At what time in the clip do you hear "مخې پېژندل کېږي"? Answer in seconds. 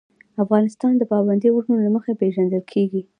1.95-3.01